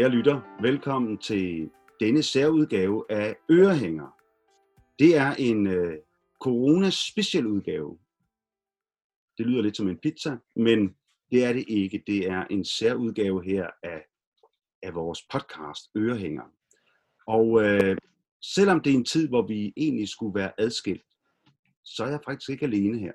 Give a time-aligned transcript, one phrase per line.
[0.00, 1.70] Kære lytter, velkommen til
[2.00, 4.18] denne særudgave af Ørehænger.
[4.98, 5.98] Det er en øh,
[6.40, 7.98] corona speciel udgave.
[9.38, 10.96] Det lyder lidt som en pizza, men
[11.30, 12.02] det er det ikke.
[12.06, 14.04] Det er en særudgave her af,
[14.82, 16.44] af vores podcast Ørehænger.
[17.26, 17.96] Og øh,
[18.42, 21.02] selvom det er en tid, hvor vi egentlig skulle være adskilt,
[21.84, 23.12] så er jeg faktisk ikke alene her.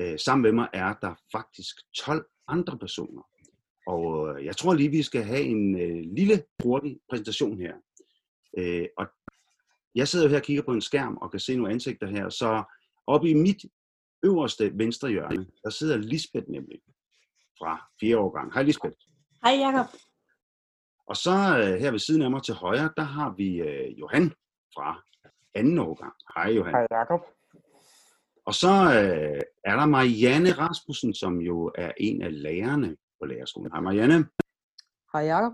[0.00, 3.22] Øh, sammen med mig er der faktisk 12 andre personer.
[3.86, 7.74] Og øh, jeg tror lige, vi skal have en øh, lille hurtig præsentation her.
[8.58, 9.06] Øh, og
[9.94, 12.28] jeg sidder her og kigger på en skærm og kan se nogle ansigter her.
[12.28, 12.62] Så
[13.06, 13.64] oppe i mit
[14.24, 16.80] øverste venstre hjørne, der sidder Lisbeth nemlig
[17.58, 18.54] fra fire årgang.
[18.54, 18.96] Hej Lisbeth.
[19.44, 19.86] Hej Jakob.
[21.06, 24.32] Og så øh, her ved siden af mig til højre, der har vi øh, Johan
[24.74, 25.02] fra
[25.54, 26.12] anden årgang.
[26.36, 26.74] Hej Johan.
[26.74, 27.20] Hej Jakob.
[28.46, 33.72] Og så øh, er der Marianne Rasmussen, som jo er en af lærerne på lærerskolen.
[33.72, 34.18] Hej Marianne.
[35.12, 35.52] Hej Jakob.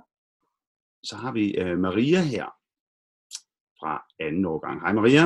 [1.02, 2.46] Så har vi øh, Maria her
[3.80, 4.80] fra anden årgang.
[4.80, 5.24] Hej Maria.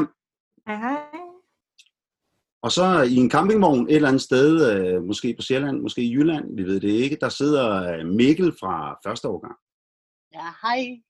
[0.66, 0.96] Hej hej.
[2.62, 6.12] Og så i en campingvogn et eller andet sted, øh, måske på Sjælland, måske i
[6.14, 9.56] Jylland, vi ved det ikke, der sidder øh, Mikkel fra første årgang.
[10.34, 11.02] Ja, hej.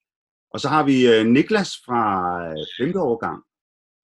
[0.51, 2.03] Og så har vi øh, Niklas fra
[2.49, 3.43] øh, femte årgang.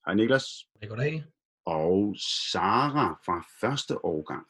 [0.07, 0.47] Hej Niklas.
[0.89, 1.25] Goddag.
[1.67, 2.15] Og
[2.53, 4.47] Sara fra første årgang.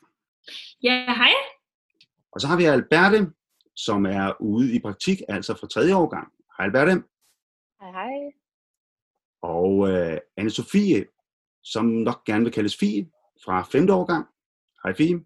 [0.83, 1.59] Ja, hej.
[2.33, 3.33] Og så har vi Alberte,
[3.77, 6.33] som er ude i praktik, altså fra tredje årgang.
[6.56, 7.03] Hej Alberte.
[7.81, 8.33] Hej, hej.
[9.42, 11.05] Og øh, Anne-Sophie,
[11.62, 13.11] som nok gerne vil kaldes Fie,
[13.45, 14.27] fra femte årgang.
[14.84, 15.20] Hej Fie.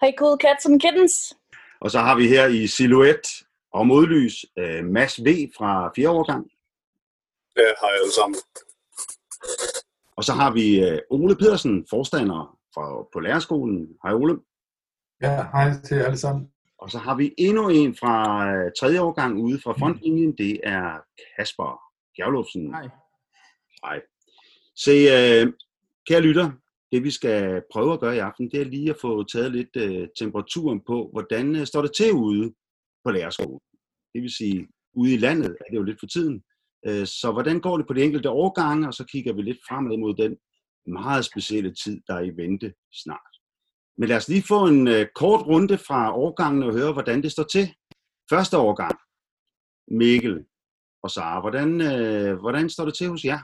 [0.00, 1.34] Hej, cool cats and kittens.
[1.80, 3.26] Og så har vi her i silhuet
[3.72, 5.26] og modlys øh, Mads V.
[5.56, 6.50] fra fjerde årgang.
[7.56, 8.38] Ja, hej alle sammen.
[10.16, 13.88] Og så har vi øh, Ole Pedersen, forstander fra, på lærerskolen.
[14.02, 14.38] Hej Ole.
[15.22, 16.48] Ja, hej til alle sammen.
[16.78, 20.36] Og så har vi endnu en fra øh, tredje årgang ude fra frontlinjen.
[20.38, 20.98] Det er
[21.36, 21.80] Kasper
[22.14, 22.74] Gjavlufsen.
[22.74, 22.88] Hej.
[23.84, 24.00] Hej.
[24.76, 25.52] Se, øh,
[26.08, 26.50] kære lytter,
[26.92, 29.76] det vi skal prøve at gøre i aften, det er lige at få taget lidt
[29.76, 32.54] øh, temperaturen på, hvordan øh, står det til ude
[33.04, 33.60] på lærerskolen.
[34.14, 36.42] Det vil sige, ude i landet er det jo lidt for tiden.
[36.86, 39.96] Øh, så hvordan går det på de enkelte årgange, og så kigger vi lidt fremad
[39.96, 40.36] mod den
[40.86, 43.31] meget specielle tid, der er i vente snart.
[43.98, 47.32] Men lad os lige få en øh, kort runde fra årgangen og høre, hvordan det
[47.32, 47.74] står til.
[48.30, 48.96] Første årgang,
[50.00, 50.44] Mikkel
[51.02, 53.40] og Sara, hvordan, øh, hvordan står det til hos jer?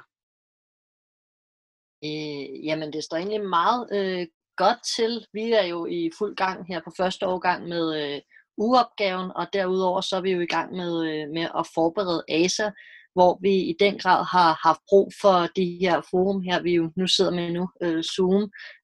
[2.05, 4.27] Øh, jamen, det står egentlig meget øh,
[4.57, 5.27] godt til.
[5.33, 8.21] Vi er jo i fuld gang her på første årgang med øh,
[8.59, 12.71] ugeopgaven, og derudover så er vi jo i gang med, øh, med at forberede ASA,
[13.15, 16.93] hvor vi i den grad har haft brug for de her forum her, vi jo
[16.97, 18.43] nu sidder med nu, øh, Zoom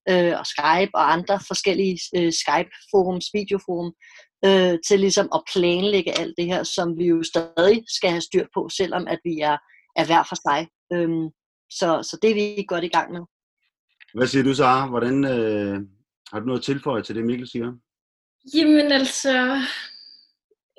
[0.09, 3.93] øh, og Skype og andre forskellige øh, Skype-forums, videoforum,
[4.47, 8.45] øh, til ligesom at planlægge alt det her, som vi jo stadig skal have styr
[8.53, 9.57] på, selvom at vi er,
[9.99, 10.59] er hver for sig.
[10.93, 11.27] Øhm,
[11.79, 13.21] så, så det er vi godt i gang med.
[14.13, 14.89] Hvad siger du, Sara?
[14.89, 15.79] Hvordan, øh,
[16.31, 17.73] har du noget at tilføje til det, Mikkel siger?
[18.55, 19.61] Jamen altså,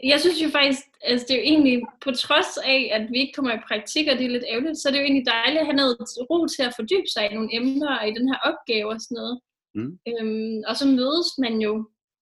[0.04, 3.36] jeg synes jo faktisk, altså det er jo egentlig, på trods af, at vi ikke
[3.36, 5.68] kommer i praktik, og det er lidt ærgerligt, så er det jo egentlig dejligt at
[5.68, 5.96] have noget
[6.30, 9.18] ro til at fordybe sig i nogle emner og i den her opgave og sådan
[9.20, 9.36] noget.
[9.76, 9.92] Mm.
[10.10, 11.72] Øhm, og så mødes man jo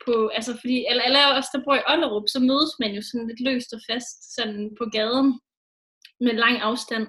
[0.06, 3.28] på, altså fordi alle, alle os, der bor i Ollerup, så mødes man jo sådan
[3.28, 5.30] lidt løst og fast sådan på gaden
[6.26, 7.08] med lang afstand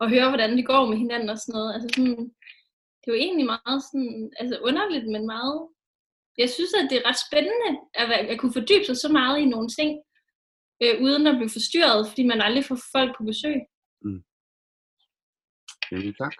[0.00, 1.74] og høre, hvordan det går med hinanden og sådan noget.
[1.74, 2.18] Altså sådan,
[3.00, 5.58] det er jo egentlig meget sådan, altså underligt, men meget
[6.38, 9.52] jeg synes, at det er ret spændende at, at kunne fordybe sig så meget i
[9.54, 9.90] nogle ting,
[10.84, 13.56] øh, uden at blive forstyrret, fordi man aldrig får folk på besøg.
[14.02, 14.22] Mm.
[15.92, 16.34] Jamen, tak.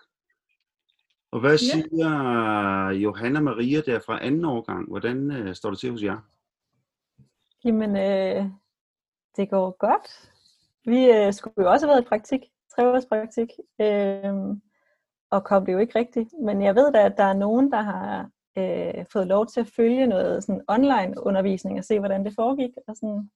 [1.33, 1.57] Og hvad Ja.
[1.57, 4.89] siger Johanna Maria der fra anden årgang?
[4.89, 6.19] Hvordan øh, står det til hos jer?
[7.65, 8.45] Jamen, øh,
[9.37, 10.33] det går godt.
[10.85, 12.41] Vi øh, skulle jo også have været i praktik,
[12.77, 13.49] tre års praktik,
[13.81, 14.35] øh,
[15.31, 16.29] og kom det jo ikke rigtigt.
[16.45, 19.73] Men jeg ved da, at der er nogen, der har øh, fået lov til at
[19.77, 22.71] følge noget sådan online undervisning og se, hvordan det foregik.
[22.89, 23.31] Og, sådan.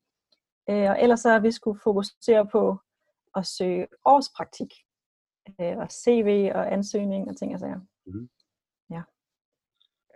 [0.70, 2.76] Øh, og ellers så har vi skulle fokusere på
[3.34, 4.72] at søge årspraktik,
[5.60, 7.80] øh, og CV og ansøgning og ting og sager.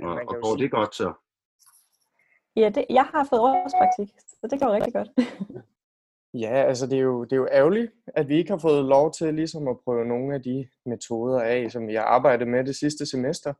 [0.00, 1.12] Og, man kan og jo går det godt så?
[2.56, 5.08] Ja, det, jeg har fået årspraktik, så det går rigtig godt.
[6.34, 9.12] Ja, altså det er, jo, det er jo ærgerligt, at vi ikke har fået lov
[9.12, 12.76] til ligesom at prøve nogle af de metoder af, som vi har arbejdet med det
[12.76, 13.54] sidste semester.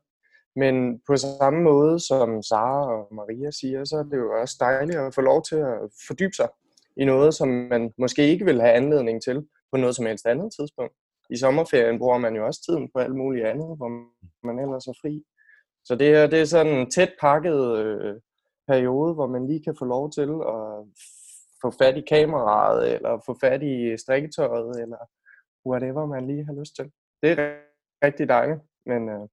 [0.55, 4.97] Men på samme måde som Sara og Maria siger, så er det jo også dejligt
[4.97, 6.49] at få lov til at fordybe sig
[6.97, 10.53] i noget, som man måske ikke vil have anledning til på noget som helst andet
[10.59, 10.93] tidspunkt.
[11.29, 13.89] I sommerferien bruger man jo også tiden på alt muligt andet, hvor
[14.47, 15.23] man ellers er fri.
[15.85, 18.15] Så det her det er sådan en tæt pakket øh,
[18.67, 20.65] periode, hvor man lige kan få lov til at
[21.61, 24.97] få fat i kameraet, eller få fat i strikketøjet, eller
[25.69, 26.91] whatever man lige har lyst til.
[27.21, 27.55] Det er
[28.05, 29.27] rigtig dejligt, men, øh,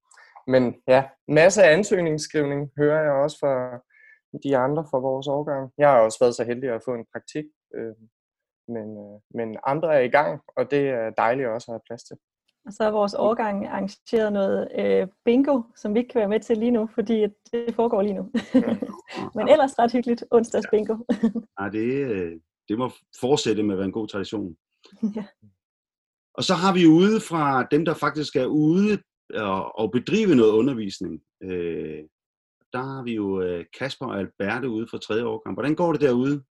[0.46, 3.80] men ja, masser af ansøgningsskrivning hører jeg også fra
[4.44, 5.72] de andre fra vores årgang.
[5.78, 7.44] Jeg har også været så heldig at få en praktik,
[7.74, 7.94] øh,
[8.68, 12.04] men, øh, men andre er i gang, og det er dejligt også at have plads
[12.04, 12.16] til.
[12.66, 16.40] Og så har vores årgang arrangeret noget øh, bingo, som vi ikke kan være med
[16.40, 18.30] til lige nu, fordi det foregår lige nu.
[19.36, 20.96] Men ellers ret hyggeligt onsdags bingo.
[21.60, 22.90] ja, det, øh, det må
[23.20, 24.56] fortsætte med at være en god tradition.
[25.16, 25.24] ja.
[26.34, 28.98] Og så har vi ude fra dem, der faktisk er ude
[29.34, 31.22] og, og bedrive noget undervisning.
[31.42, 32.02] Øh,
[32.72, 35.54] der har vi jo øh, Kasper og Alberte ude fra tredje årgang.
[35.56, 36.44] Hvordan går det derude?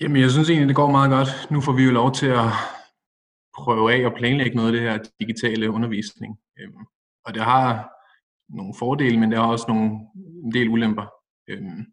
[0.00, 1.50] Jamen, jeg synes egentlig, det går meget godt.
[1.50, 2.50] Nu får vi jo lov til at
[3.56, 6.38] prøve af og planlægge noget af det her digitale undervisning.
[6.58, 6.84] Øhm,
[7.24, 7.96] og det har
[8.48, 9.90] nogle fordele, men det har også nogle,
[10.44, 11.06] en del ulemper.
[11.48, 11.84] Øhm,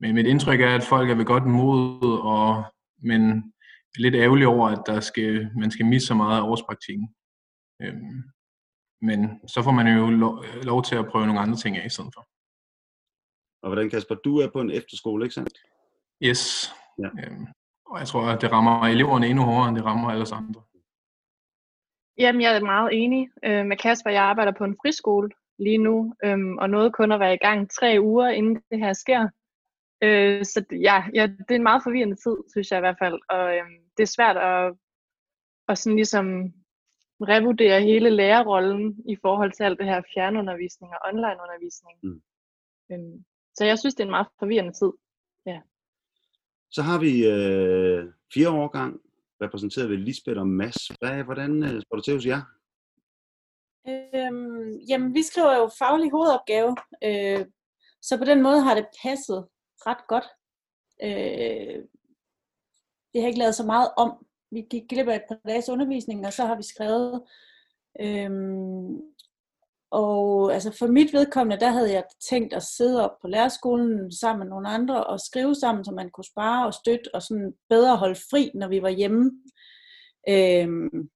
[0.00, 2.64] men mit indtryk er, at folk er ved godt mod, og,
[3.02, 3.22] men
[3.96, 7.08] er lidt ærgerlige over, at der skal, man skal misse så meget af årspraktikken.
[7.82, 8.22] Øhm,
[9.02, 11.88] men så får man jo lov, lov til at prøve nogle andre ting af i
[11.88, 12.26] stedet for.
[13.62, 15.58] Og hvordan Kasper, du er på en efterskole, ikke sandt?
[16.22, 16.72] Yes.
[16.98, 17.08] Ja.
[17.22, 17.46] Øhm,
[17.86, 20.62] og jeg tror, at det rammer eleverne endnu hårdere, end det rammer alle andre.
[22.18, 24.10] Jamen, jeg er meget enig øh, med Kasper.
[24.10, 27.70] Jeg arbejder på en friskole lige nu, øh, og noget kun at være i gang
[27.70, 29.28] tre uger, inden det her sker.
[30.02, 33.18] Øh, så ja, ja, det er en meget forvirrende tid, synes jeg i hvert fald.
[33.28, 33.66] Og øh,
[33.96, 34.74] det er svært at,
[35.68, 36.52] at sådan ligesom
[37.20, 41.98] revurdere hele lærerrollen i forhold til alt det her fjernundervisning og onlineundervisning.
[42.02, 42.22] Mm.
[42.92, 43.20] Øh,
[43.54, 44.92] så jeg synes, det er en meget forvirrende tid.
[45.46, 45.60] Ja.
[46.70, 49.00] Så har vi øh, fire årgang,
[49.42, 50.88] repræsenteret ved Lisbeth og Mads.
[51.00, 52.42] Hvad, hvordan øh, står det til hos jer?
[53.88, 57.46] Øhm, jamen, vi skriver jo faglig hovedopgave, øh,
[58.02, 59.48] så på den måde har det passet
[59.86, 60.26] ret godt.
[61.02, 61.82] Øh,
[63.10, 64.26] det har ikke lavet så meget om.
[64.50, 67.22] Vi gik glip af et par dages undervisning, og så har vi skrevet.
[68.00, 69.00] Øhm,
[69.90, 74.38] og altså for mit vedkommende, der havde jeg tænkt at sidde op på lærerskolen sammen
[74.38, 77.96] med nogle andre og skrive sammen, så man kunne spare og støtte og sådan bedre
[77.96, 79.32] holde fri, når vi var hjemme.
[80.28, 81.10] Øhm,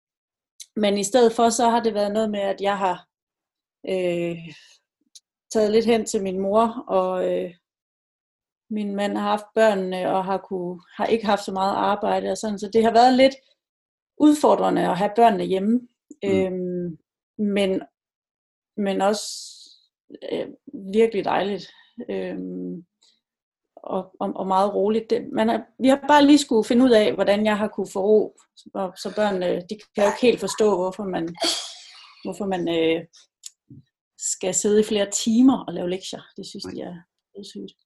[0.77, 3.07] men i stedet for, så har det været noget med, at jeg har
[3.89, 4.39] øh,
[5.53, 7.55] taget lidt hen til min mor, og øh,
[8.71, 12.37] min mand har haft børnene og har, kunne, har ikke haft så meget arbejde og
[12.37, 13.35] sådan, så det har været lidt
[14.19, 15.81] udfordrende at have børnene hjemme.
[16.23, 16.31] Mm.
[16.31, 16.99] Øhm,
[17.39, 17.83] men
[18.77, 19.25] men også
[20.33, 20.47] øh,
[20.93, 21.71] virkelig dejligt.
[22.11, 22.39] Øh,
[23.77, 25.11] og, og, og meget roligt.
[25.11, 27.91] Det, man har, vi har bare lige skulle finde ud af, hvordan jeg har kunne
[27.93, 31.29] få ro, så, så børnene, de kan jo ikke helt forstå, hvorfor man,
[32.25, 33.05] hvorfor man øh,
[34.19, 36.23] skal sidde i flere timer og lave lektier.
[36.37, 36.97] Det synes de er,
[37.39, 37.79] er sygt.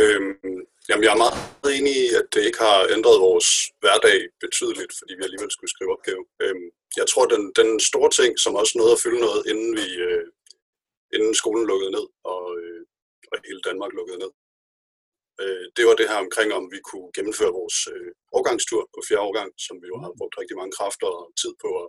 [0.00, 0.56] Øhm,
[0.88, 1.38] jamen, jeg er meget
[1.78, 3.48] enig i, at det ikke har ændret vores
[3.82, 6.22] hverdag betydeligt, fordi vi alligevel skulle skrive opgave.
[6.42, 6.68] Øhm,
[7.00, 10.26] jeg tror, den, den store ting, som også nåede at fylde noget, inden, vi, øh,
[11.14, 12.82] inden skolen lukkede ned, og, øh,
[13.30, 14.32] og hele Danmark lukkede ned,
[15.42, 19.26] øh, det var det her omkring, om vi kunne gennemføre vores øh, årgangstur på fjerde
[19.28, 21.88] årgang, som vi jo har brugt rigtig mange kræfter og tid på at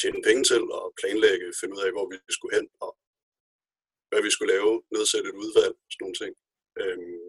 [0.00, 2.90] tjene penge til, og planlægge, finde ud af, hvor vi skulle hen, og
[4.08, 6.32] hvad vi skulle lave, nedsætte et udvalg, sådan nogle ting.
[6.82, 7.23] Øhm,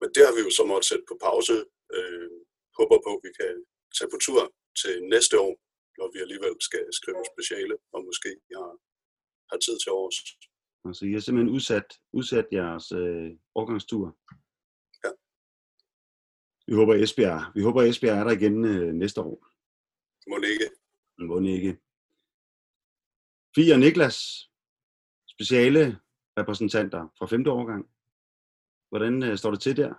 [0.00, 1.54] men det har vi jo så måttet sætte på pause.
[1.96, 2.30] Øh,
[2.78, 3.52] håber på, at vi kan
[3.96, 4.42] tage på tur
[4.80, 5.54] til næste år,
[5.98, 8.72] når vi alligevel skal skrive speciale, og måske har,
[9.50, 10.18] har tid til års.
[10.86, 11.88] Altså, I har simpelthen udsat,
[12.18, 14.04] udsat jeres øh, årgangstur.
[15.04, 15.10] Ja.
[16.68, 19.36] Vi håber, Esbjerg, vi håber, Esbjerg er der igen øh, næste år.
[20.30, 20.68] Må ikke.
[21.28, 21.72] Må ikke.
[23.54, 24.18] Fie og Niklas,
[25.34, 25.82] speciale
[26.38, 27.46] repræsentanter fra 5.
[27.46, 27.95] årgang.
[28.96, 29.94] Hvordan øh, står det til der?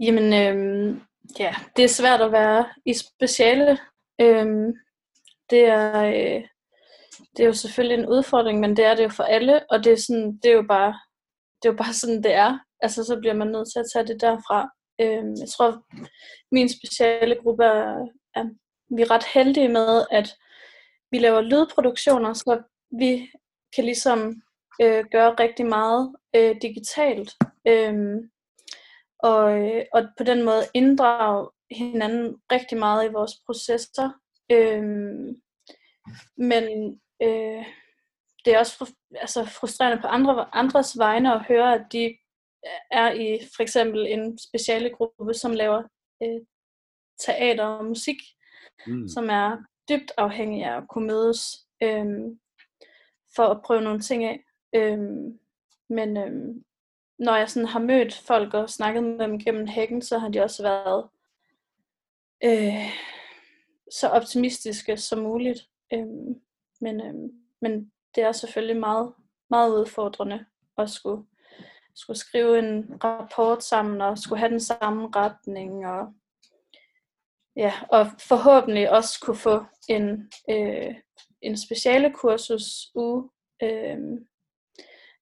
[0.00, 0.96] Jamen, øh,
[1.38, 3.78] ja, det er svært at være i speciale.
[4.20, 4.46] Øh,
[5.50, 6.42] det er, øh,
[7.36, 9.92] det er jo selvfølgelig en udfordring, men det er det jo for alle, og det
[9.92, 10.98] er, sådan, det er jo bare,
[11.62, 12.58] det er jo bare sådan, det er.
[12.80, 14.68] Altså, så bliver man nødt til at tage det derfra.
[15.00, 15.82] Øhm, jeg tror,
[16.52, 18.44] min speciale gruppe er, er,
[18.96, 20.28] vi er ret heldige med, at
[21.10, 22.62] vi laver lydproduktioner, så
[22.98, 23.30] vi
[23.74, 24.42] kan ligesom
[24.82, 27.36] øh, gøre rigtig meget øh, digitalt.
[27.68, 28.30] Øhm,
[29.18, 29.52] og,
[29.92, 34.10] og på den måde inddrage hinanden rigtig meget i vores processer.
[34.52, 35.42] Øhm,
[36.36, 36.64] men
[37.22, 37.64] øh,
[38.44, 42.16] det er også fru, altså frustrerende på andre, andres vegne at høre, at de
[42.90, 45.82] er i for eksempel en speciale gruppe, som laver
[46.22, 46.40] øh,
[47.18, 48.16] teater og musik,
[48.86, 49.08] mm.
[49.08, 49.56] som er
[49.88, 52.06] dybt afhængige af at kunne mødes øh,
[53.36, 54.44] for at prøve nogle ting af.
[54.74, 54.98] Øh,
[55.88, 56.54] men, øh,
[57.20, 60.42] når jeg sådan har mødt folk og snakket med dem gennem hækken, så har de
[60.42, 61.08] også været
[62.44, 62.92] øh,
[63.92, 65.68] så optimistiske som muligt.
[65.92, 66.06] Øh,
[66.80, 67.14] men, øh,
[67.60, 69.12] men det er selvfølgelig meget,
[69.50, 70.44] meget udfordrende
[70.78, 71.26] at skulle,
[71.94, 76.12] skulle skrive en rapport sammen og skulle have den samme retning og
[77.56, 80.94] ja, og forhåbentlig også kunne få en, øh,
[81.42, 83.30] en speciale kursus uge.
[83.62, 83.98] Øh,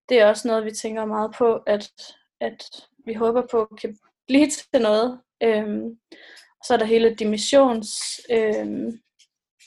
[0.09, 1.93] det er også noget, vi tænker meget på, at,
[2.41, 2.65] at
[3.07, 5.21] vi håber på kan blive til noget.
[5.43, 5.67] Øh,
[6.67, 7.89] så er der hele dimissions
[8.31, 8.93] øh,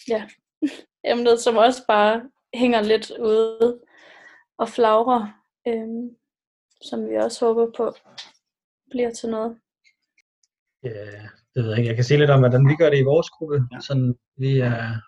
[0.07, 0.27] ja,
[1.11, 3.79] emnet, som også bare hænger lidt ude
[4.57, 5.21] og flagrer,
[5.67, 6.11] øh,
[6.81, 7.93] som vi også håber på
[8.91, 9.57] bliver til noget.
[10.83, 11.87] Ja, det ved jeg ikke.
[11.87, 13.59] Jeg kan sige lidt om, hvordan vi gør det i vores gruppe.
[13.71, 13.79] Ja.
[13.79, 15.01] Sådan, vi er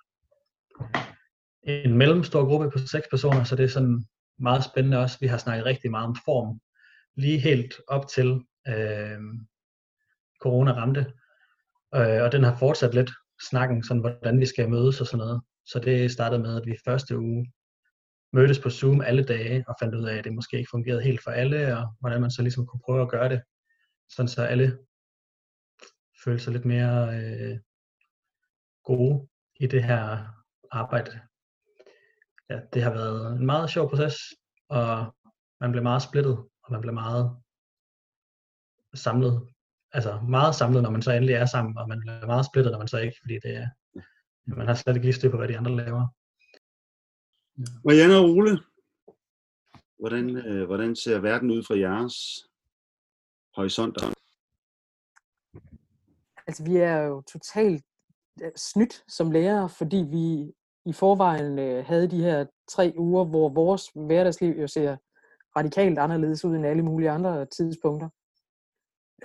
[1.63, 4.05] en mellemstor gruppe på seks personer, så det er sådan
[4.39, 5.17] meget spændende også.
[5.19, 6.59] Vi har snakket rigtig meget om form,
[7.15, 8.27] lige helt op til
[8.67, 9.19] øh,
[10.41, 11.13] corona ramte.
[11.95, 13.11] Øh, og den har fortsat lidt
[13.49, 15.41] snakken, sådan hvordan vi skal mødes og sådan noget.
[15.65, 17.53] Så det startede med, at vi første uge
[18.33, 21.23] mødtes på Zoom alle dage og fandt ud af, at det måske ikke fungerede helt
[21.23, 23.41] for alle, og hvordan man så ligesom kunne prøve at gøre det,
[24.09, 24.77] sådan så alle
[26.23, 27.57] følte sig lidt mere øh,
[28.83, 30.25] gode i det her
[30.71, 31.21] arbejde.
[32.53, 34.15] Ja, det har været en meget sjov proces,
[34.69, 35.15] og
[35.62, 37.38] man bliver meget splittet, og man bliver meget
[38.93, 39.48] samlet.
[39.91, 42.79] Altså meget samlet, når man så endelig er sammen, og man bliver meget splittet, når
[42.79, 43.67] man så ikke, fordi det er,
[44.45, 46.07] man har slet ikke lige styr på, hvad de andre laver.
[47.86, 48.60] Marianne og Ole,
[50.00, 52.15] hvordan, øh, hvordan ser verden ud fra jeres
[53.55, 54.07] horisonter?
[56.48, 57.86] Altså, vi er jo totalt
[58.43, 60.53] øh, snydt som lærere, fordi vi
[60.85, 64.97] i forvejen øh, havde de her tre uger, hvor vores hverdagsliv jo ser
[65.57, 68.09] radikalt anderledes ud end alle mulige andre tidspunkter.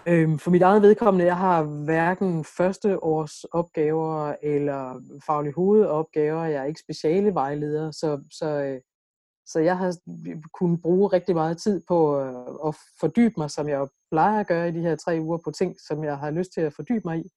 [0.06, 6.44] Øhm, for mit eget vedkommende, jeg har hverken første års opgaver eller faglige hovedopgaver.
[6.44, 8.80] Jeg er ikke speciale vejleder, så, så, øh,
[9.46, 9.96] så jeg har
[10.58, 14.68] kunnet bruge rigtig meget tid på øh, at fordybe mig, som jeg plejer at gøre
[14.68, 17.18] i de her tre uger, på ting, som jeg har lyst til at fordybe mig
[17.18, 17.30] i.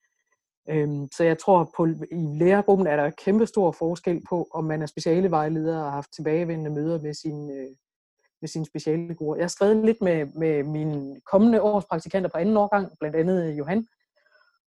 [0.69, 4.81] Øhm, så jeg tror, på, i lærergruppen er der kæmpe stor forskel på, om man
[4.81, 7.75] er specialevejleder og har haft tilbagevendende møder med sin, øh,
[8.41, 9.35] med sine specialgrupper.
[9.35, 13.49] Jeg har skrevet lidt med, med mine kommende års praktikanter på anden årgang, blandt andet
[13.49, 13.87] øh, Johan,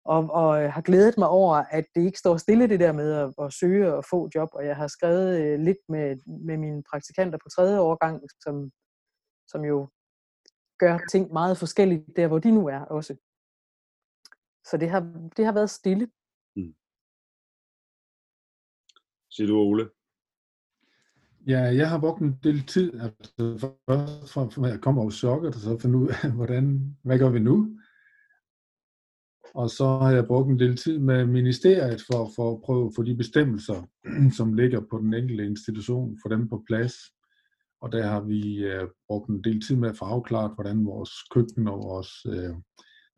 [0.04, 3.12] og, og øh, har glædet mig over, at det ikke står stille det der med
[3.12, 6.82] at, at søge og få job, og jeg har skrevet øh, lidt med, med mine
[6.90, 8.70] praktikanter på tredje årgang, som,
[9.48, 9.88] som jo
[10.78, 13.16] gør ting meget forskelligt der, hvor de nu er også.
[14.64, 16.08] Så det har, det har været stille.
[16.56, 16.74] Mm.
[19.30, 19.90] Siger du, Ole?
[21.46, 25.54] Ja, jeg har brugt en del tid, altså først fra, fra jeg kom over chokket,
[25.54, 27.78] og så finde ud af, hvordan, hvad gør vi nu?
[29.54, 32.92] Og så har jeg brugt en del tid med ministeriet for, for at prøve at
[32.96, 33.88] få de bestemmelser,
[34.38, 36.94] som ligger på den enkelte institution, for dem på plads.
[37.80, 41.10] Og der har vi uh, brugt en del tid med at få afklaret, hvordan vores
[41.30, 42.56] køkken og vores uh,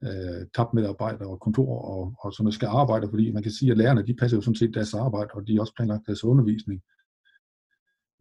[0.05, 3.79] øh, tabmedarbejdere og kontor og, og sådan noget skal arbejde, fordi man kan sige, at
[3.79, 6.83] lærerne de passer jo sådan set deres arbejde, og de også planlagt deres undervisning.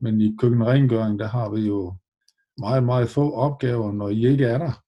[0.02, 1.96] Men i køkkenrengøring, der har vi jo
[2.58, 4.82] meget, meget få opgaver, når I ikke er der.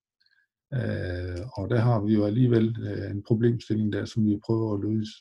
[0.74, 4.82] Øh, og der har vi jo alligevel øh, en problemstilling der, som vi prøver at
[4.82, 5.12] løse.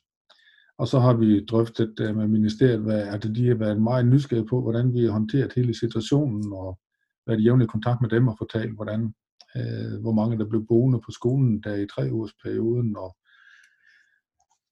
[0.78, 4.48] Og så har vi drøftet øh, med ministeriet, hvad, at de har været meget nysgerrige
[4.48, 6.78] på, hvordan vi har håndteret hele situationen, og
[7.26, 9.14] været i jævnlig kontakt med dem og fortalt, hvordan,
[9.56, 13.16] øh, hvor mange der blev boende på skolen der i tre ugers perioden, og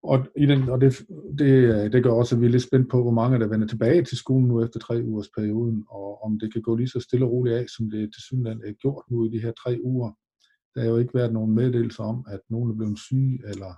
[0.04, 0.98] og, i den, og det,
[1.38, 4.04] det, det gør også, at vi er lidt spændt på, hvor mange der vender tilbage
[4.04, 7.26] til skolen nu efter tre ugers perioden, og om det kan gå lige så stille
[7.26, 10.12] og roligt af, som det til synligheden er gjort nu i de her tre uger.
[10.74, 13.72] Der har jo ikke været nogen meddelelse om, at nogen er blevet syge, eller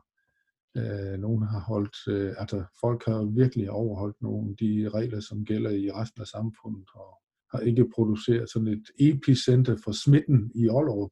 [0.77, 5.45] øh, nogen har holdt, øh, altså folk har virkelig overholdt nogle af de regler, som
[5.45, 7.11] gælder i resten af samfundet, og
[7.53, 11.11] har ikke produceret sådan et epicenter for smitten i Ollerup.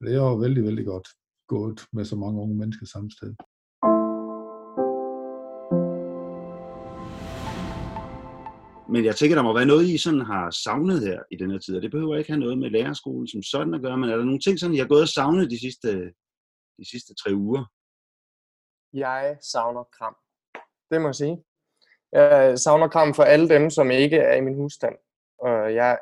[0.00, 1.08] Det er jo vældig, vældig godt
[1.48, 3.34] gået med så mange unge mennesker samme sted.
[8.88, 11.58] Men jeg tænker, der må være noget, I sådan har savnet her i den her
[11.58, 14.16] tid, og det behøver ikke have noget med lærerskolen som sådan at gøre, men er
[14.16, 15.90] der nogle ting, som I har gået og savnet de sidste,
[16.78, 17.64] de sidste tre uger?
[18.92, 20.16] Jeg savner kram.
[20.90, 21.36] Det må jeg sige.
[22.12, 24.94] Jeg savner kram for alle dem, som ikke er i min husstand.
[25.38, 25.98] Og jeg,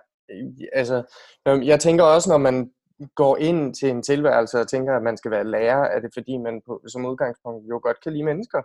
[0.72, 1.02] altså,
[1.46, 2.70] jeg tænker også, når man
[3.14, 6.36] går ind til en tilværelse og tænker, at man skal være lærer, er det fordi,
[6.36, 8.62] man på, som udgangspunkt jo godt kan lide mennesker.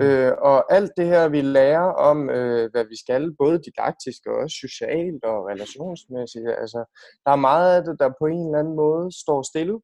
[0.00, 4.34] Øh, og alt det her, vi lærer om, øh, hvad vi skal, både didaktisk og
[4.34, 6.80] også socialt og relationsmæssigt, altså,
[7.24, 9.80] der er meget af det, der på en eller anden måde står stille,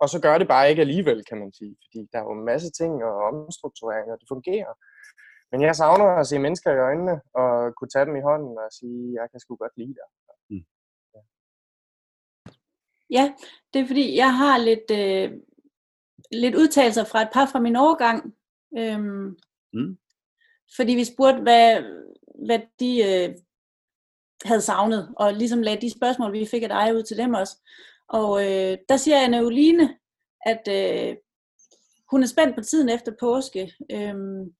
[0.00, 2.44] og så gør det bare ikke alligevel, kan man sige, fordi der er jo en
[2.44, 4.72] masse ting og omstruktureringer, det fungerer.
[5.52, 8.68] Men jeg savner at se mennesker i øjnene, og kunne tage dem i hånden og
[8.72, 10.08] sige, jeg kan sgu godt lide dig.
[13.10, 13.34] Ja,
[13.72, 15.40] det er fordi, jeg har lidt, øh,
[16.32, 18.34] lidt udtalelser fra et par fra min årgang.
[18.78, 19.36] Øhm,
[19.76, 19.98] Mm.
[20.76, 21.82] Fordi vi spurgte, hvad,
[22.46, 23.36] hvad de øh,
[24.44, 27.56] havde savnet, og ligesom lagde de spørgsmål, vi fik af dig ud til dem også.
[28.08, 29.98] Og øh, der siger Anne Oline,
[30.46, 31.16] at øh,
[32.10, 33.72] hun er spændt på tiden efter påske.
[33.92, 34.54] Øhm,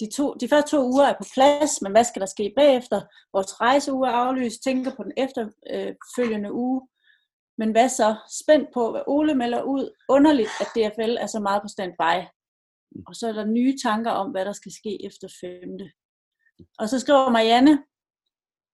[0.00, 3.00] de, to, de første to uger er på plads, men hvad skal der ske bagefter?
[3.32, 6.88] Vores rejseuge er aflyst, tænker på den efterfølgende uge.
[7.58, 8.16] Men hvad så?
[8.42, 9.94] Spændt på, hvad Ole melder ud.
[10.08, 12.14] Underligt, at DFL er så meget på standby.
[13.06, 15.90] Og så er der nye tanker om, hvad der skal ske efter femte.
[16.78, 17.84] Og så skriver Marianne,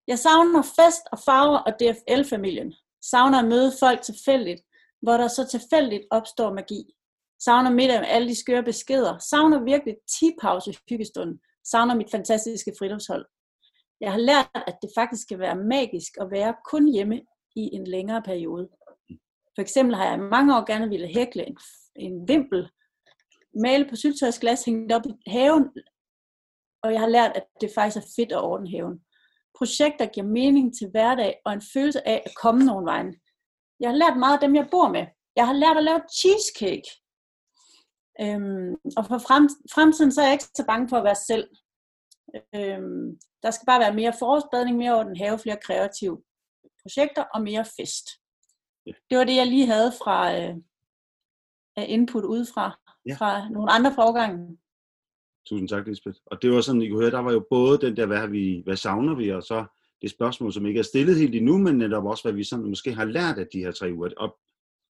[0.06, 2.74] jeg savner fest og farver og DFL-familien.
[3.10, 4.62] Savner at møde folk tilfældigt,
[5.02, 6.94] hvor der så tilfældigt opstår magi.
[7.44, 9.18] Savner middag med alle de skøre beskeder.
[9.18, 11.40] Savner virkelig 10-pause hyggestunden.
[11.64, 13.26] Savner mit fantastiske friluftshold.
[14.00, 17.20] Jeg har lært, at det faktisk kan være magisk at være kun hjemme
[17.56, 18.68] i en længere periode.
[19.54, 21.56] For eksempel har jeg i mange år gerne ville hækle en,
[21.96, 22.68] en vimpel,
[23.62, 25.70] male på syltøjsglas, hængt op i haven,
[26.82, 29.00] og jeg har lært, at det faktisk er fedt at ordne haven.
[29.58, 33.14] Projekter giver mening til hverdag og en følelse af at komme nogen vejen.
[33.80, 35.06] Jeg har lært meget af dem, jeg bor med.
[35.36, 37.03] Jeg har lært at lave cheesecake.
[38.20, 41.48] Øhm, og for frem, fremtiden så er jeg ikke så bange for at være selv.
[42.54, 46.22] Øhm, der skal bare være mere forårsbadning, mere orden have, flere kreative
[46.82, 48.06] projekter og mere fest.
[49.10, 50.54] Det var det, jeg lige havde fra øh,
[51.88, 53.14] input udefra, Ja.
[53.14, 54.58] fra nogle andre fra årgangen.
[55.46, 56.18] Tusind tak, Lisbeth.
[56.26, 58.62] Og det var sådan, I kunne høre, der var jo både den der, hvad, vi,
[58.64, 59.66] hvad savner vi, og så
[60.02, 62.94] det spørgsmål, som ikke er stillet helt endnu, men netop også, hvad vi sådan måske
[62.94, 64.10] har lært af de her tre uger.
[64.16, 64.38] Og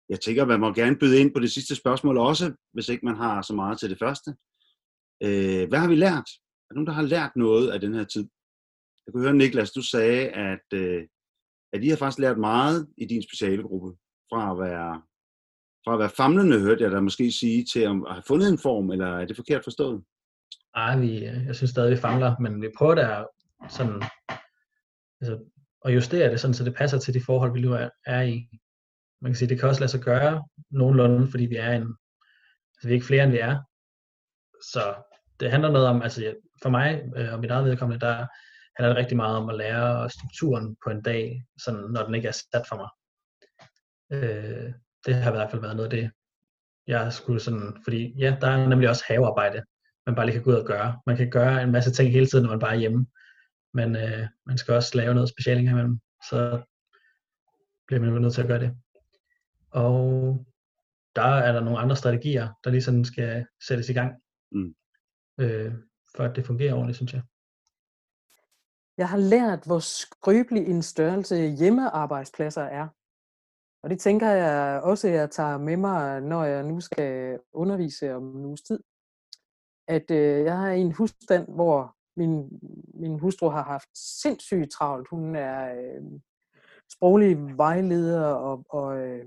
[0.09, 3.17] jeg tænker, man må gerne byde ind på det sidste spørgsmål også, hvis ikke man
[3.17, 4.31] har så meget til det første.
[5.23, 6.29] Øh, hvad har vi lært?
[6.65, 8.29] Er der nogen, der har lært noget af den her tid?
[9.07, 11.03] Jeg kunne høre, Niklas, du sagde, at, øh,
[11.73, 13.91] at I har faktisk lært meget i din specialegruppe,
[14.31, 15.03] fra at være,
[15.85, 18.91] fra at være famlende, hørte jeg dig måske sige, til at have fundet en form,
[18.91, 20.05] eller er det forkert forstået?
[20.77, 23.25] Nej, vi, jeg synes stadig, vi famler, men vi prøver der
[23.69, 24.03] sådan,
[25.21, 25.35] altså,
[25.85, 28.49] at justere det, sådan, så det passer til de forhold, vi nu er, er i.
[29.21, 31.97] Man kan sige, det kan også lade sig gøre nogenlunde, fordi vi er en,
[32.75, 33.57] altså vi er ikke flere, end vi er.
[34.73, 34.95] Så
[35.41, 38.27] det handler noget om, altså for mig øh, og mit eget vedkommende, der
[38.77, 42.29] handler det rigtig meget om at lære strukturen på en dag, sådan, når den ikke
[42.29, 42.91] er sat for mig.
[44.13, 44.73] Øh,
[45.07, 46.11] det har i hvert fald været noget af det,
[46.87, 49.63] jeg skulle sådan, fordi ja, der er nemlig også havearbejde,
[50.07, 51.01] man bare lige kan gå ud og gøre.
[51.07, 53.07] Man kan gøre en masse ting hele tiden, når man bare er hjemme,
[53.75, 56.01] men øh, man skal også lave noget specielt imellem,
[56.31, 56.63] så
[57.87, 58.77] bliver man jo nødt til at gøre det.
[59.71, 60.47] Og
[61.17, 64.75] der er der nogle andre strategier, der ligesom skal sættes i gang, Mm.
[65.41, 65.75] øh,
[66.17, 67.23] for at det fungerer ordentligt, synes jeg.
[68.97, 72.89] Jeg har lært, hvor skrøbelig en størrelse hjemmearbejdspladser er.
[73.83, 78.15] Og det tænker jeg også, at jeg tager med mig, når jeg nu skal undervise
[78.15, 78.81] om en uges tid.
[79.89, 82.61] At øh, jeg har en husstand, hvor min,
[82.95, 85.09] min hustru har haft sindssygt travlt.
[85.09, 86.03] Hun er øh,
[86.93, 89.27] sproglig vejleder og, og øh,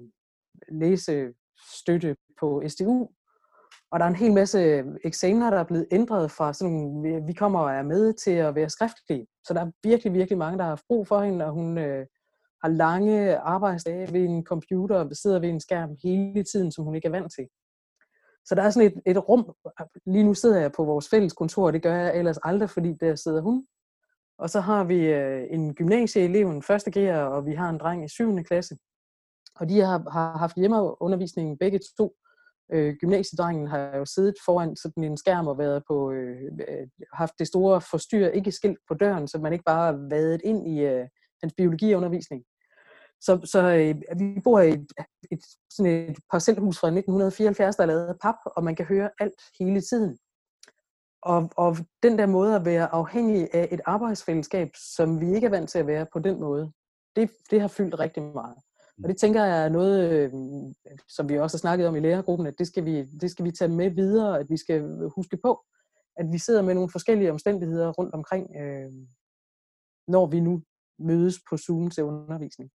[0.71, 3.09] læsestøtte på SDU.
[3.91, 7.59] Og der er en hel masse eksamener, der er blevet ændret fra sådan, vi- kommer
[7.59, 9.27] og er med til at være skriftlige.
[9.47, 12.05] Så der er virkelig, virkelig mange, der har haft brug for hende, og hun øh,
[12.63, 16.95] har lange arbejdsdage ved en computer og sidder ved en skærm hele tiden, som hun
[16.95, 17.47] ikke er vant til.
[18.45, 19.53] Så der er sådan et, et rum.
[20.05, 22.93] Lige nu sidder jeg på vores fælles kontor, og det gør jeg ellers aldrig, fordi
[22.93, 23.67] der sidder hun.
[24.37, 28.05] Og så har vi øh, en gymnasieelev, en første gear, og vi har en dreng
[28.05, 28.43] i 7.
[28.43, 28.77] klasse.
[29.61, 32.15] Og de har, har haft hjemmeundervisning begge to.
[32.73, 37.33] Øh, gymnasiedrengen har jo siddet foran sådan en skærm og været på, øh, øh haft
[37.39, 40.79] det store forstyr, ikke skilt på døren, så man ikke bare har vadet ind i
[40.79, 41.07] øh,
[41.43, 42.43] hans biologiundervisning.
[43.21, 44.87] Så, så øh, vi bor i et,
[45.31, 49.09] et, sådan et parcelhus fra 1974, der er lavet af pap, og man kan høre
[49.19, 50.17] alt hele tiden.
[51.21, 55.51] Og, og den der måde at være afhængig af et arbejdsfællesskab, som vi ikke er
[55.51, 56.71] vant til at være på den måde,
[57.15, 58.55] det, det har fyldt rigtig meget.
[59.03, 60.31] Og det tænker jeg er noget, øh,
[61.07, 63.51] som vi også har snakket om i lærergruppen, at det skal, vi, det skal vi
[63.51, 64.81] tage med videre, at vi skal
[65.15, 65.65] huske på,
[66.17, 68.91] at vi sidder med nogle forskellige omstændigheder rundt omkring, øh,
[70.07, 70.63] når vi nu
[70.99, 72.71] mødes på Zoom til undervisning.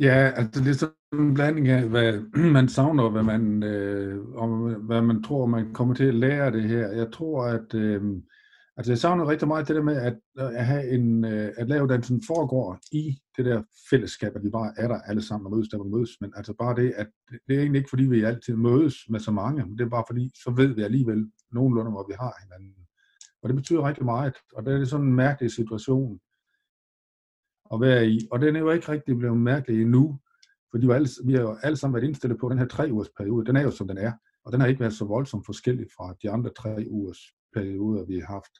[0.00, 2.12] Ja, altså ligesom en blanding af, hvad
[2.56, 4.48] man savner, og hvad man, øh, og
[4.80, 6.88] hvad man tror, man kommer til at lære det her.
[6.88, 8.02] Jeg tror, at øh,
[8.76, 11.68] altså jeg savner rigtig meget det der med, at, øh, at, have en, øh, at
[11.68, 15.46] lave den sådan foregår i det der fællesskab, at vi bare er der alle sammen
[15.46, 16.10] og mødes der, vi mødes.
[16.20, 17.08] Men altså bare det, at
[17.48, 20.04] det er egentlig ikke, fordi vi altid mødes med så mange, men det er bare
[20.08, 22.74] fordi, så ved vi alligevel nogenlunde, hvor vi har hinanden.
[23.42, 26.20] Og det betyder rigtig meget, og det er sådan en mærkelig situation
[27.72, 28.28] at være i.
[28.30, 30.20] Og den er jo ikke rigtig blevet mærkelig endnu,
[30.70, 32.92] for de var alle, vi har jo alle sammen været indstillet på den her tre
[32.92, 33.46] ugers periode.
[33.46, 34.12] Den er jo som den er,
[34.44, 37.20] og den har ikke været så voldsomt forskellig fra de andre tre ugers
[37.54, 38.52] perioder, vi har haft,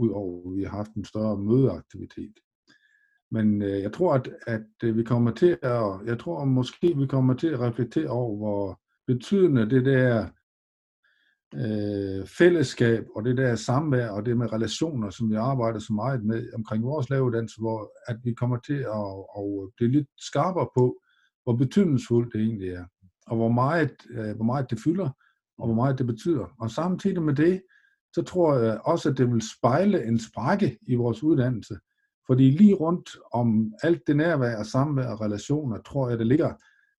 [0.00, 2.34] udover at vi har haft en større mødeaktivitet.
[3.30, 7.06] Men øh, jeg tror, at, at øh, vi kommer til at, jeg tror måske, vi
[7.06, 10.26] kommer til at reflektere over, hvor betydende det der
[11.54, 16.24] øh, fællesskab og det der samvær og det med relationer, som vi arbejder så meget
[16.24, 21.00] med omkring vores lavuddannelse, hvor at vi kommer til at, at blive lidt skarpere på,
[21.44, 22.84] hvor betydningsfuldt det egentlig er,
[23.26, 25.10] og hvor meget, øh, hvor meget det fylder,
[25.58, 26.46] og hvor meget det betyder.
[26.60, 27.62] Og samtidig med det,
[28.14, 31.78] så tror jeg også, at det vil spejle en sprække i vores uddannelse.
[32.26, 36.54] Fordi lige rundt om alt det nærvær og samvær og relationer, tror jeg, det ligger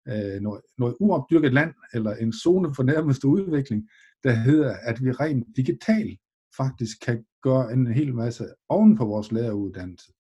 [0.09, 3.89] øh, noget, noget uopdyrket land, eller en zone for nærmeste udvikling,
[4.25, 6.21] der hedder, at vi rent digitalt
[6.57, 10.13] faktisk kan gøre en hel masse oven på vores læreruddannelse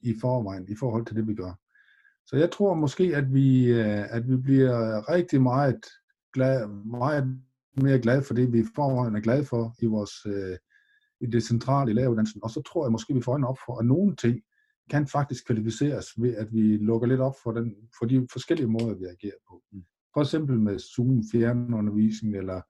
[0.00, 1.52] i forvejen, i forhold til det, vi gør.
[2.26, 5.86] Så jeg tror måske, at vi, øh, at vi bliver rigtig meget,
[6.32, 7.40] glad, meget
[7.82, 10.56] mere glade for det, vi i forvejen er glade for i, vores, øh,
[11.20, 12.44] i det centrale i læreruddannelsen.
[12.44, 14.40] Og så tror jeg måske, vi får øjnene op for, at nogle ting
[14.90, 18.94] kan faktisk kvalificeres ved, at vi lukker lidt op for, den, for de forskellige måder,
[18.94, 19.62] vi agerer på.
[19.72, 19.84] Mm.
[20.14, 22.60] For eksempel med Zoom, fjernundervisning eller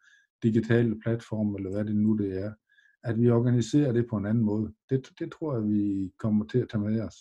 [0.42, 2.52] digitale platforme, eller hvad det nu det er.
[3.04, 4.74] At vi organiserer det på en anden måde.
[4.90, 7.16] Det, det tror jeg, vi kommer til at tage med os.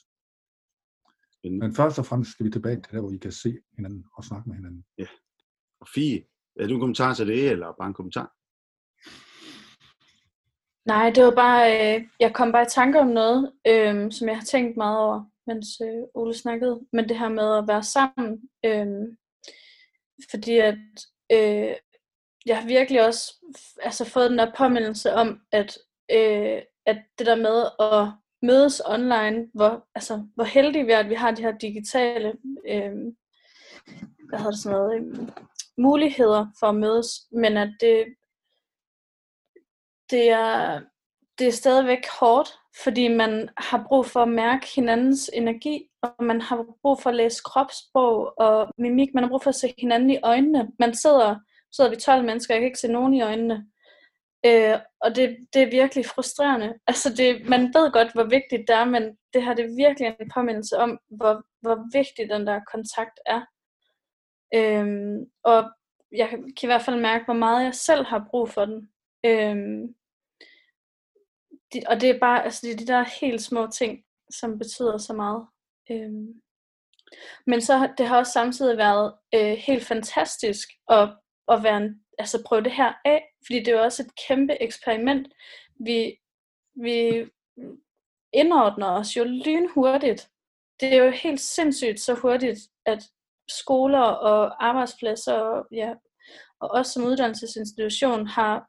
[1.43, 4.23] Men først og fremmest skal vi tilbage til der, hvor vi kan se hinanden og
[4.23, 4.85] snakke med hinanden.
[4.97, 5.05] Ja.
[5.79, 6.23] Og Fie,
[6.59, 8.31] er du en kommentar til det, eller bare en kommentar?
[10.85, 14.37] Nej, det var bare, øh, jeg kom bare i tanke om noget, øh, som jeg
[14.37, 18.41] har tænkt meget over, mens øh, Ole snakkede, men det her med at være sammen.
[18.65, 18.87] Øh,
[20.31, 20.77] fordi at
[21.31, 21.75] øh,
[22.45, 23.33] jeg har virkelig også
[23.81, 25.77] altså, fået den der påmindelse om, at,
[26.11, 31.09] øh, at det der med at mødes online, hvor, altså, hvor heldige vi er, at
[31.09, 32.33] vi har de her digitale
[32.69, 32.93] øh,
[34.29, 35.27] hvad hedder det sådan noget, øh,
[35.77, 38.05] muligheder for at mødes, men at det,
[40.09, 40.81] det er,
[41.39, 46.41] det er stadigvæk hårdt, fordi man har brug for at mærke hinandens energi, og man
[46.41, 50.09] har brug for at læse kropssprog og mimik, man har brug for at se hinanden
[50.09, 50.71] i øjnene.
[50.79, 51.35] Man sidder,
[51.75, 53.65] sidder vi 12 mennesker, jeg kan ikke se nogen i øjnene.
[54.45, 56.73] Øh, og det, det er virkelig frustrerende.
[56.87, 60.31] Altså det, man ved godt, hvor vigtigt det er, men det har det virkelig en
[60.33, 63.41] påmindelse om, hvor, hvor vigtig den der kontakt er.
[64.53, 65.71] Øhm, og
[66.11, 68.89] jeg kan i hvert fald mærke, hvor meget jeg selv har brug for den.
[69.25, 69.95] Øhm,
[71.73, 74.97] de, og det er bare altså det er de der helt små ting, som betyder
[74.97, 75.47] så meget.
[75.91, 76.41] Øhm,
[77.45, 82.43] men så det har også samtidig været øh, helt fantastisk at, at være en altså
[82.45, 85.33] prøve det her af, fordi det er jo også et kæmpe eksperiment.
[85.79, 86.19] Vi,
[86.75, 87.25] vi
[88.33, 90.29] indordner os jo lynhurtigt.
[90.79, 93.03] Det er jo helt sindssygt så hurtigt, at
[93.47, 95.93] skoler og arbejdspladser og, ja,
[96.59, 98.65] og os som uddannelsesinstitution har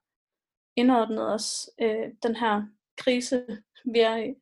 [0.76, 2.62] indordnet os øh, den her
[2.98, 3.46] krise,
[3.92, 4.34] vi er i.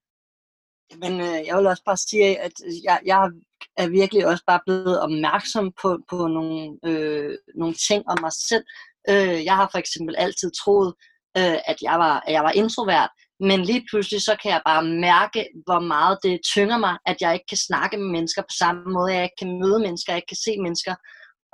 [0.97, 2.53] Men øh, jeg vil også bare sige, at
[2.85, 3.31] jeg, jeg
[3.77, 8.65] er virkelig også bare blevet opmærksom på, på nogle, øh, nogle ting om mig selv,
[9.09, 10.95] Øh, jeg har for eksempel altid troet,
[11.39, 14.85] øh, at, jeg var, at jeg var introvert, men lige pludselig så kan jeg bare
[14.85, 18.83] mærke, hvor meget det tynger mig, at jeg ikke kan snakke med mennesker på samme
[18.93, 20.95] måde, at jeg ikke kan møde mennesker, at jeg ikke kan se mennesker,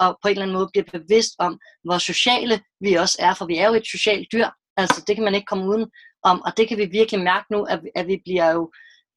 [0.00, 3.46] og på en eller anden måde bliver bevidst om, hvor sociale vi også er, for
[3.46, 5.86] vi er jo et socialt dyr, altså det kan man ikke komme uden
[6.22, 8.72] om, og det kan vi virkelig mærke nu, at, at vi bliver jo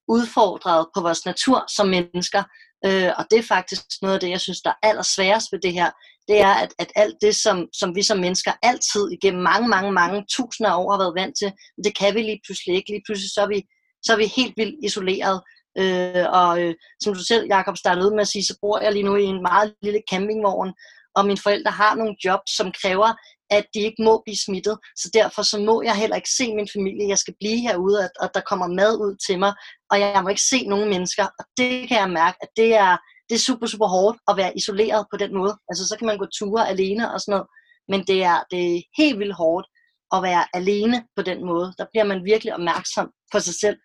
[0.07, 2.43] udfordret på vores natur som mennesker,
[2.85, 5.73] øh, og det er faktisk noget af det, jeg synes, der er allersværest ved det
[5.73, 5.91] her,
[6.27, 9.91] det er, at, at alt det, som, som vi som mennesker altid igennem mange, mange,
[9.91, 11.51] mange tusinder af år har været vant til,
[11.83, 12.89] det kan vi lige pludselig ikke.
[12.89, 13.59] Lige pludselig så er vi,
[14.03, 15.41] så er vi helt vildt isoleret.
[15.77, 18.91] Øh, og øh, som du selv, Jacob, startede ud med at sige, så bor jeg
[18.93, 20.73] lige nu i en meget lille campingvogn,
[21.15, 23.09] og mine forældre har nogle jobs, som kræver,
[23.49, 24.77] at de ikke må blive smittet.
[24.95, 27.09] Så derfor så må jeg heller ikke se min familie.
[27.09, 29.53] Jeg skal blive herude, og, og der kommer mad ud til mig,
[29.91, 31.25] og jeg må ikke se nogen mennesker.
[31.39, 32.97] Og det kan jeg mærke, at det er,
[33.29, 35.53] det er super, super hårdt at være isoleret på den måde.
[35.69, 37.47] Altså, så kan man gå ture alene og sådan noget.
[37.87, 39.67] Men det er, det er helt vildt hårdt
[40.15, 41.73] at være alene på den måde.
[41.77, 43.77] Der bliver man virkelig opmærksom på sig selv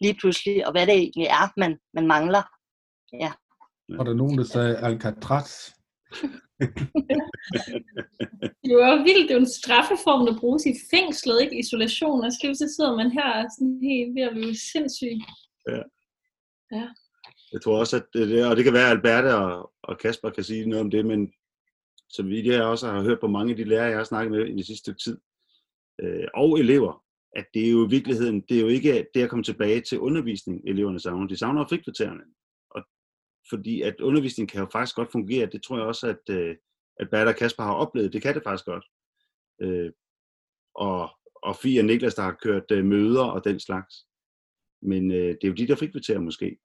[0.00, 2.42] lige pludselig, og hvad det egentlig er, man, man mangler.
[3.12, 3.32] Ja.
[3.98, 5.50] Og der er nogen, der sagde Alcatraz.
[8.68, 12.32] Det var vildt, det er jo en straffeform, der bruges i fængslet, ikke isolation, og
[12.32, 15.16] så sidder man her sådan helt ved at blive sindssyg.
[15.72, 15.82] Ja.
[16.76, 16.86] Ja.
[17.52, 20.44] Jeg tror også, at det, og det kan være, at Alberta og, og Kasper kan
[20.44, 21.32] sige noget om det, men
[22.08, 24.46] som vi det også har hørt på mange af de lærere, jeg har snakket med
[24.46, 25.18] i det sidste stykke tid,
[26.02, 27.04] øh, og elever,
[27.36, 30.00] at det er jo i virkeligheden, det er jo ikke det at komme tilbage til
[30.00, 31.26] undervisning, eleverne savner.
[31.26, 32.22] De savner frikvartererne.
[32.70, 32.82] Og
[33.50, 36.56] fordi at undervisning kan jo faktisk godt fungere, det tror jeg også, at, øh,
[37.00, 38.12] at Bert og Kasper har oplevet.
[38.12, 38.84] Det kan det faktisk godt.
[39.62, 39.92] Øh,
[40.74, 44.06] og, og Fie og Niklas, der har kørt øh, møder og den slags.
[44.82, 46.58] Men øh, det er jo de der frikvarterer måske.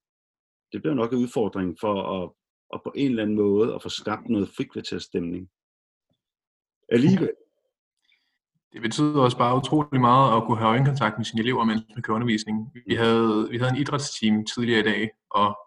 [0.76, 2.32] Det bliver nok en udfordring for at,
[2.74, 5.50] at på en eller anden måde at få skabt noget frikvarterstemning.
[6.90, 7.32] Alligevel.
[8.74, 12.04] Det betyder også bare utrolig meget at kunne have øjenkontakt med sine elever, mens man
[12.04, 12.72] kører undervisning.
[12.88, 15.58] Vi havde, vi havde en idrætsteam tidligere i dag, og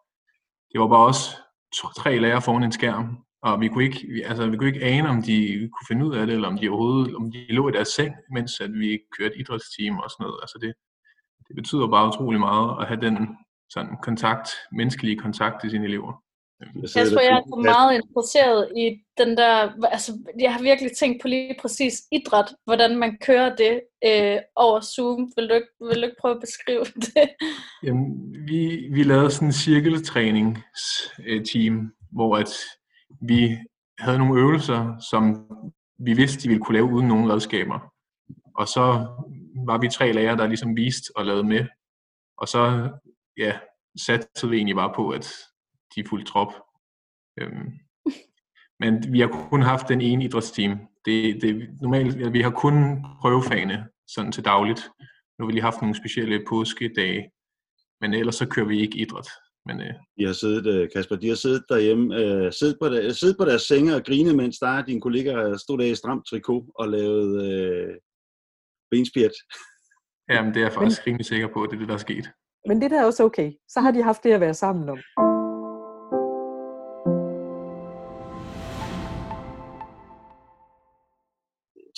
[0.73, 1.37] det var bare også
[1.79, 4.85] to, tre lærere foran en skærm, og vi kunne ikke, vi, altså, vi kunne ikke
[4.85, 5.37] ane, om de
[5.73, 8.14] kunne finde ud af det, eller om de overhovedet om de lå i deres seng,
[8.31, 10.38] mens at vi kørte idrætsteam og sådan noget.
[10.42, 10.75] Altså det,
[11.49, 13.16] det betyder bare utrolig meget at have den
[13.70, 16.22] sådan kontakt, menneskelige kontakt til sine elever.
[16.61, 21.28] Jeg tror, jeg er meget interesseret i den der, altså jeg har virkelig tænkt på
[21.28, 25.33] lige præcis idræt, hvordan man kører det øh, over Zoom.
[25.37, 27.28] Vil du, ikke, vil du ikke prøve at beskrive det?
[27.83, 32.50] Jamen, vi, vi lavede sådan en cirkeltræningsteam, hvor at
[33.20, 33.59] vi
[33.98, 35.46] havde nogle øvelser, som
[35.98, 37.78] vi vidste, de ville kunne lave uden nogen redskaber.
[38.57, 39.07] Og så
[39.66, 41.66] var vi tre lærere, der ligesom viste og lavede med.
[42.38, 42.90] Og så
[43.38, 43.59] ja,
[44.07, 45.35] satte vi egentlig bare på, at
[45.94, 46.53] de fuldt trop.
[47.40, 47.72] Øhm,
[48.81, 50.79] men vi har kun haft den ene idrætsteam.
[51.05, 54.90] Det, det, normalt, ja, vi har kun prøvefagene sådan til dagligt.
[55.38, 57.31] Nu har vi lige haft nogle specielle påskedage,
[58.01, 59.29] men ellers så kører vi ikke idræt.
[59.66, 63.12] Men, øh, de har siddet, øh, Kasper, de har siddet derhjemme, øh, siddet, på der,
[63.12, 66.27] siddet på deres senge og grine, mens der er dine kollegaer stod der i stramt
[66.27, 67.94] trikot og lavede øh,
[68.90, 69.37] benspjert.
[70.31, 72.31] Jamen, det er jeg faktisk rimelig sikker på, at det er det, der er sket.
[72.66, 73.53] Men det der er også okay.
[73.68, 74.99] Så har de haft det at være sammen om.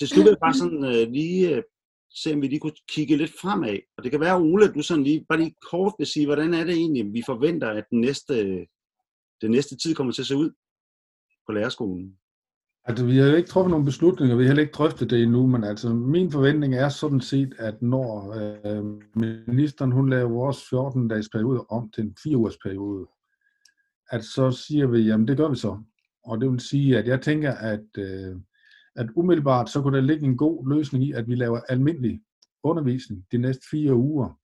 [0.01, 1.63] til slut vil jeg bare sådan øh, lige øh,
[2.15, 3.79] se, om vi lige kunne kigge lidt fremad.
[3.97, 6.55] Og det kan være, Ole, at du sådan lige, bare lige kort vil sige, hvordan
[6.55, 8.67] er det egentlig, vi forventer, at den næste, øh,
[9.43, 10.51] den næste tid kommer til at se ud
[11.47, 12.20] på lærerskolen?
[12.91, 15.47] Altså, vi har jo ikke truffet nogen beslutninger, vi har heller ikke drøftet det endnu,
[15.47, 18.85] men altså, min forventning er sådan set, at når øh,
[19.47, 23.07] ministeren hun laver vores 14-dages periode om til en 4-ugers periode,
[24.11, 25.79] at så siger vi, jamen det gør vi så.
[26.25, 28.37] Og det vil sige, at jeg tænker, at øh,
[28.97, 32.21] at umiddelbart så kunne der ligge en god løsning i, at vi laver almindelig
[32.63, 34.39] undervisning de næste fire uger,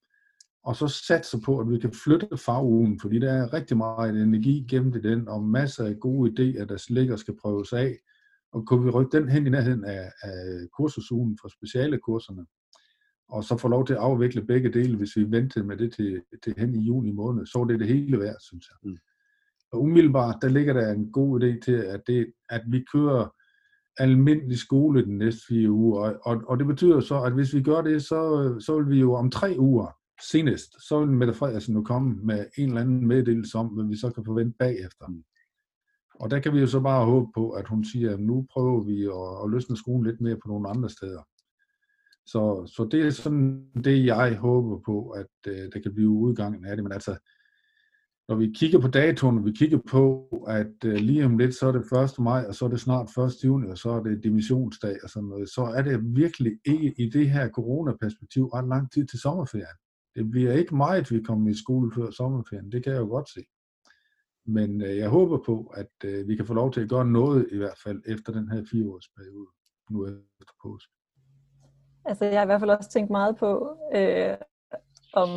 [0.64, 4.66] og så satser på, at vi kan flytte fagugen, fordi der er rigtig meget energi
[4.70, 7.96] gemt i den, og masser af gode idéer, der ligger skal prøves af,
[8.52, 12.46] og kunne vi rykke den hen i nærheden af, af kursusugen for speciale kurserne,
[13.28, 16.22] og så få lov til at afvikle begge dele, hvis vi ventede med det til,
[16.42, 18.90] til hen i juni måned, så var det det hele værd, synes jeg.
[18.90, 18.96] Mm.
[19.72, 23.34] Og umiddelbart, der ligger der en god idé til, at, det, at vi kører
[23.98, 26.00] almindelig skole den næste fire uger.
[26.00, 28.20] Og, og, og det betyder så, at hvis vi gør det, så,
[28.60, 29.96] så vil vi jo om tre uger
[30.30, 33.96] senest, så vil Mette Frederiksen nu komme med en eller anden meddelelse om, hvad vi
[33.96, 35.06] så kan forvente bagefter.
[36.20, 38.84] Og der kan vi jo så bare håbe på, at hun siger, at nu prøver
[38.84, 41.22] vi at, at løsne skolen lidt mere på nogle andre steder.
[42.26, 46.64] Så, så det er sådan det, jeg håber på, at øh, der kan blive udgangen
[46.64, 46.84] af det.
[46.84, 47.16] Men altså,
[48.28, 51.72] når vi kigger på datoen, vi kigger på, at øh, lige om lidt, så er
[51.72, 52.18] det 1.
[52.18, 53.44] maj, og så er det snart 1.
[53.44, 57.10] juni, og så er det divisionsdag og sådan noget, så er det virkelig ikke i
[57.10, 59.76] det her coronaperspektiv ret lang tid til sommerferien.
[60.14, 63.28] Det bliver ikke meget, vi kommer i skole før sommerferien, det kan jeg jo godt
[63.28, 63.40] se.
[64.46, 67.48] Men øh, jeg håber på, at øh, vi kan få lov til at gøre noget
[67.52, 69.48] i hvert fald efter den her fireårsperiode,
[69.90, 70.06] nu
[70.40, 70.92] efter påske.
[72.04, 74.36] Altså jeg har i hvert fald også tænkt meget på, øh,
[75.12, 75.28] om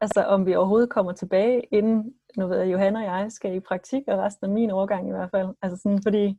[0.00, 3.60] altså om vi overhovedet kommer tilbage, inden, nu ved jeg, Johanna og jeg skal i
[3.60, 5.48] praktik, og resten af min overgang i hvert fald.
[5.62, 6.38] Altså sådan, fordi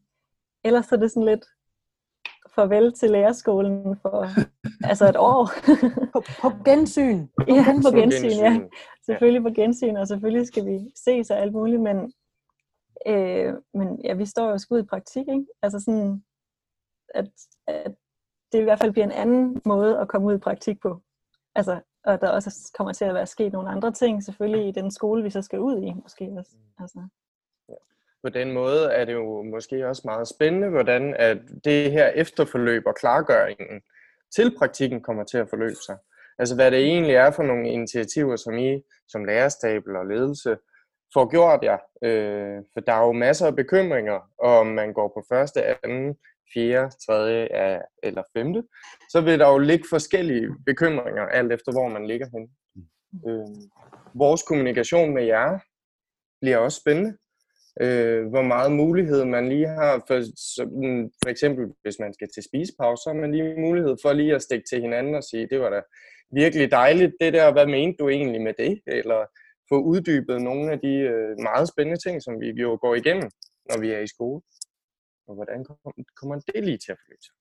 [0.63, 1.45] ellers er det sådan lidt
[2.55, 4.27] farvel til lærerskolen for
[4.83, 5.49] altså et år.
[6.13, 7.27] på, på gensyn.
[7.27, 7.81] På ja, gensyn.
[7.81, 8.59] på gensyn, ja.
[9.05, 12.13] Selvfølgelig på gensyn, og selvfølgelig skal vi ses og alt muligt, men,
[13.07, 15.45] øh, men ja, vi står jo sgu i praktik, ikke?
[15.61, 16.23] Altså sådan,
[17.15, 17.29] at,
[17.67, 17.95] at
[18.51, 21.01] det i hvert fald bliver en anden måde at komme ud i praktik på.
[21.55, 24.91] Altså, og der også kommer til at være sket nogle andre ting, selvfølgelig i den
[24.91, 26.51] skole, vi så skal ud i, måske også.
[26.79, 26.99] Altså.
[28.23, 32.83] På den måde er det jo måske også meget spændende, hvordan at det her efterforløb
[32.85, 33.81] og klargøringen
[34.35, 35.97] til praktikken kommer til at forløbe sig.
[36.39, 40.57] Altså hvad det egentlig er for nogle initiativer, som I som lærerstabel og ledelse
[41.13, 41.77] får gjort jer.
[42.03, 46.15] Øh, for der er jo masser af bekymringer, om man går på første, anden,
[46.53, 47.47] fjerde, tredje
[48.03, 48.63] eller femte,
[49.09, 52.49] så vil der jo ligge forskellige bekymringer, alt efter hvor man ligger hen.
[53.27, 53.69] Øh,
[54.13, 55.59] vores kommunikation med jer
[56.41, 57.17] bliver også spændende.
[57.81, 60.19] Øh, hvor meget mulighed man lige har, for,
[61.23, 64.41] for eksempel hvis man skal til spisepause, så har man lige mulighed for lige at
[64.41, 65.81] stikke til hinanden og sige, det var da
[66.31, 68.81] virkelig dejligt det der, hvad mente du egentlig med det?
[68.87, 69.25] Eller
[69.69, 73.29] få uddybet nogle af de øh, meget spændende ting, som vi jo går igennem,
[73.69, 74.41] når vi er i skole.
[75.27, 75.65] Og hvordan
[76.19, 77.35] kommer det lige til at forløbe sig?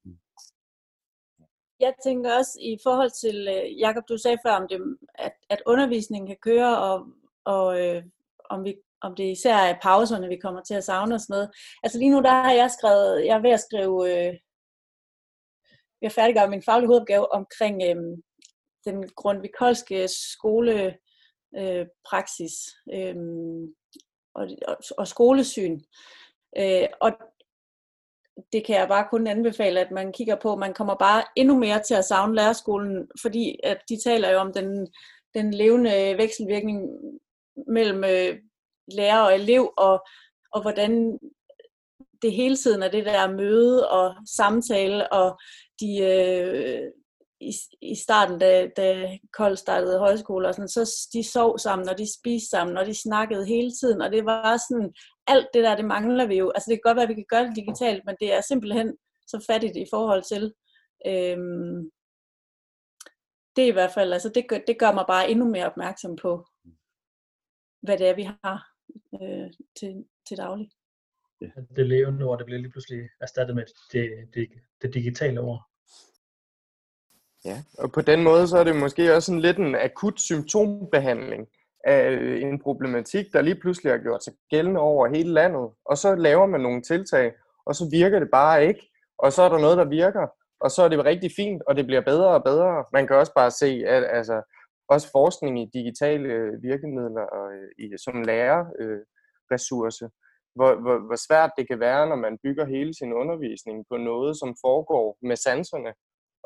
[1.81, 5.63] Jeg tænker også i forhold til, øh, Jakob, du sagde før om det, at, at
[5.67, 7.07] undervisningen kan køre, og,
[7.45, 8.03] og øh,
[8.51, 11.51] om, vi, om det især er pauserne, vi kommer til at savne og sådan noget.
[11.83, 14.35] Altså lige nu, der har jeg skrevet, jeg er ved at skrive, øh,
[16.03, 18.19] jeg færdiggør min faglige hovedopgave omkring øh,
[18.85, 20.99] den grundvikolske skole
[21.59, 22.53] øh, praksis
[22.95, 23.17] øh,
[24.35, 25.81] og, og, og skolesyn.
[26.59, 27.13] Øh, og
[28.53, 30.57] det kan jeg bare kun anbefale, at man kigger på.
[30.57, 34.53] Man kommer bare endnu mere til at savne lærerskolen, fordi at de taler jo om
[34.53, 34.89] den,
[35.35, 36.89] den levende vekselvirkning
[37.67, 38.39] mellem øh,
[38.93, 40.07] lærer og elev, og,
[40.53, 41.19] og hvordan
[42.23, 45.39] det hele tiden er det der møde og samtale, og
[45.81, 46.83] de, øh,
[47.41, 51.99] i, i starten, da, da Kold startede højskole, og sådan, så de sov sammen, og
[51.99, 54.93] de spiste sammen, og de snakkede hele tiden, og det var sådan,
[55.27, 56.51] alt det der, det mangler vi jo.
[56.51, 58.97] Altså det kan godt være, at vi kan gøre det digitalt, men det er simpelthen
[59.27, 60.55] så fattigt i forhold til,
[61.07, 61.91] øhm,
[63.57, 66.47] det i hvert fald, altså det gør, det gør mig bare endnu mere opmærksom på,
[67.83, 68.78] hvad det er, vi har
[69.23, 70.71] øh, til, til daglig.
[71.41, 71.47] Ja.
[71.77, 74.49] Det levende ord, det bliver lige pludselig erstattet med det, det,
[74.83, 75.63] det digitale ord.
[77.45, 81.47] Ja, og på den måde, så er det måske også en lidt en akut symptombehandling
[81.85, 85.71] af en problematik, der lige pludselig har gjort sig gældende over hele landet.
[85.85, 87.33] Og så laver man nogle tiltag,
[87.67, 88.91] og så virker det bare ikke.
[89.19, 90.27] Og så er der noget, der virker,
[90.61, 92.85] og så er det rigtig fint, og det bliver bedre og bedre.
[92.93, 94.43] Man kan også bare se, at altså,
[94.89, 96.29] også forskning i digitale
[96.63, 97.47] virkemidler og
[97.79, 100.11] i, som lærerressource, øh,
[100.55, 104.39] hvor, hvor, hvor svært det kan være, når man bygger hele sin undervisning på noget,
[104.39, 105.93] som foregår med sanserne,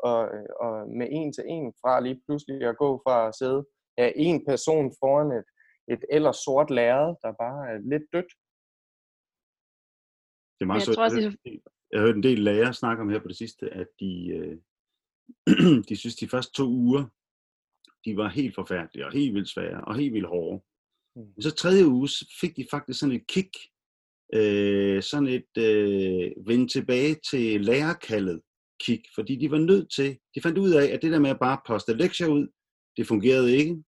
[0.09, 0.19] og,
[0.65, 3.65] og med en til en, fra lige pludselig at gå fra at sidde
[3.97, 5.49] ja, en person foran et,
[5.93, 8.31] et ellers sort lærred, der bare er lidt dødt.
[10.55, 11.23] Det er meget jeg, tror det...
[11.91, 14.55] jeg har hørt en del lærere snakke om her på det sidste, at de, øh,
[15.89, 17.03] de synes, de første to uger,
[18.05, 20.63] de var helt forfærdelige, og helt vildt svære, og helt vildt hårde.
[21.15, 21.41] Mm.
[21.41, 22.09] Så tredje uge
[22.41, 23.49] fik de faktisk sådan et kick,
[24.33, 28.41] øh, sådan et øh, vende tilbage til lærerkaldet,
[28.79, 31.39] kig, fordi de var nødt til, de fandt ud af, at det der med at
[31.39, 32.47] bare poste lektier ud,
[32.97, 33.83] det fungerede ikke.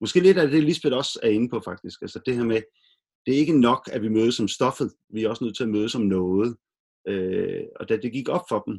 [0.00, 2.62] Måske lidt af det, Lisbeth også er inde på faktisk, altså det her med,
[3.26, 5.68] det er ikke nok, at vi mødes som stoffet, vi er også nødt til at
[5.68, 6.56] mødes som noget.
[7.08, 8.74] Øh, og da det gik op for dem,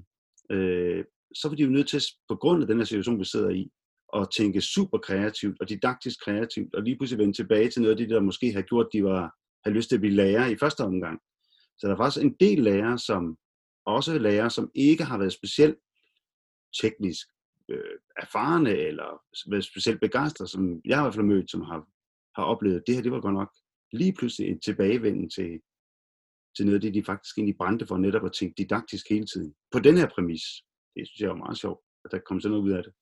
[0.58, 3.50] øh, så var de jo nødt til, på grund af den her situation, vi sidder
[3.50, 3.72] i,
[4.16, 7.98] at tænke super kreativt og didaktisk kreativt, og lige pludselig vende tilbage til noget af
[7.98, 10.58] det, der måske har gjort, at de var, havde lyst til at blive lærer i
[10.58, 11.20] første omgang.
[11.78, 13.38] Så der er faktisk en del lærere, som
[13.86, 15.78] også lærere, som ikke har været specielt
[16.82, 17.28] teknisk
[17.70, 21.88] øh, erfarne eller været specielt begejstrede, som jeg har i hvert fald mødt, som har,
[22.36, 23.52] har oplevet, det her det var godt nok
[23.92, 25.60] lige pludselig en tilbagevenden til,
[26.56, 29.54] til noget af det, de faktisk egentlig brændte for netop at tænke didaktisk hele tiden.
[29.72, 30.44] På den her præmis.
[30.96, 32.94] Det synes jeg er meget sjovt, at der kom sådan noget ud af det.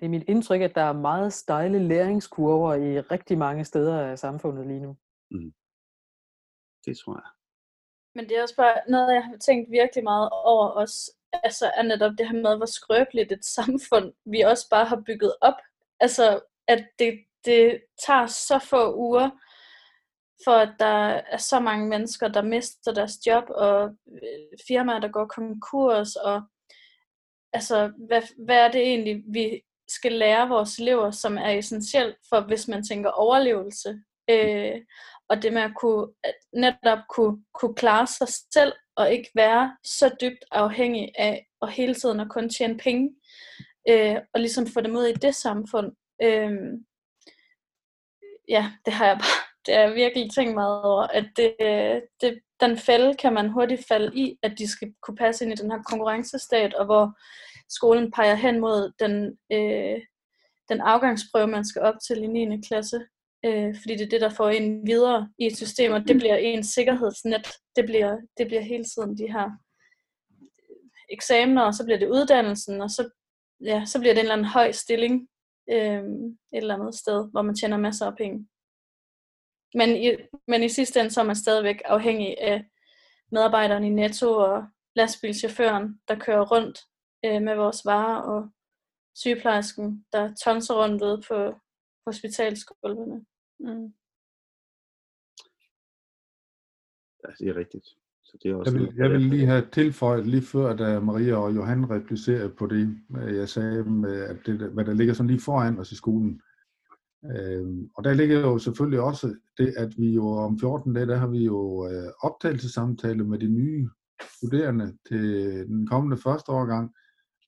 [0.00, 4.18] Det er mit indtryk, at der er meget stejle læringskurver i rigtig mange steder af
[4.18, 4.96] samfundet lige nu.
[5.30, 5.52] Mm.
[6.84, 7.30] Det tror jeg.
[8.14, 11.82] Men det er også bare noget, jeg har tænkt virkelig meget over også, altså er
[11.82, 15.58] netop det her med, hvor skrøbeligt et samfund vi også bare har bygget op.
[16.00, 19.30] Altså, at det, det tager så få uger,
[20.44, 20.96] for at der
[21.34, 26.42] er så mange mennesker, der mister deres job, og øh, firmaer, der går konkurs, og
[27.52, 32.40] altså, hvad, hvad er det egentlig, vi skal lære vores elever, som er essentielt for,
[32.40, 34.00] hvis man tænker overlevelse.
[34.30, 34.80] Øh,
[35.28, 39.76] og det med at kunne at netop kunne, kunne klare sig selv, og ikke være
[39.84, 43.14] så dybt afhængig af at hele tiden at kun tjene penge,
[43.88, 45.92] øh, og ligesom få dem ud i det samfund.
[46.22, 46.52] Øh,
[48.48, 51.54] ja, det har jeg bare, det har jeg virkelig tænkt meget over, at det,
[52.20, 55.62] det, den fælde kan man hurtigt falde i, at de skal kunne passe ind i
[55.62, 57.18] den her konkurrencestat, og hvor
[57.70, 60.00] skolen peger hen mod den, øh,
[60.68, 62.60] den afgangsprøve, man skal op til i 9.
[62.68, 63.00] klasse
[63.44, 66.36] øh, fordi det er det, der får en videre i et system, og det bliver
[66.36, 67.46] en sikkerhedsnet.
[67.76, 69.50] Det bliver, det bliver hele tiden de her
[71.10, 73.10] eksamener, og så bliver det uddannelsen, og så,
[73.64, 75.28] ja, så bliver det en eller anden høj stilling
[75.70, 78.48] øh, et eller andet sted, hvor man tjener masser af penge.
[79.74, 80.16] men, i,
[80.46, 82.64] men i sidste ende så er man stadigvæk afhængig af
[83.32, 84.64] medarbejderen i Netto og
[84.96, 86.78] lastbilchaufføren, der kører rundt
[87.24, 88.50] øh, med vores varer, og
[89.14, 91.54] sygeplejersken, der tonser rundt ude på
[92.06, 93.26] hospitalsgulvene.
[93.60, 93.92] Mm.
[97.22, 97.86] Ja, det er rigtigt.
[98.24, 101.36] Så det er også Jeg vil, jeg vil lige have tilføjet lige før, da Maria
[101.36, 105.30] og Johan replicerede på det, øh, jeg sagde, med, at det, hvad der ligger sådan
[105.30, 106.42] lige foran os i skolen.
[107.24, 111.16] Øhm, og der ligger jo selvfølgelig også det, at vi jo om 14 dage, der
[111.16, 113.88] har vi jo øh, optagelsessamtale med de nye
[114.36, 115.22] studerende til
[115.66, 116.94] den kommende første årgang,